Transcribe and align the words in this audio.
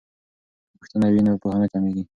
که 0.69 0.75
پوښتنه 0.79 1.07
وي 1.13 1.21
نو 1.25 1.31
پوهه 1.41 1.57
نه 1.63 1.67
کمیږي. 1.73 2.03